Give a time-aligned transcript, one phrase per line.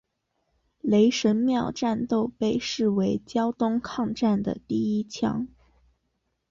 [0.81, 5.47] 雷神庙战斗被视为胶东抗战的第一枪。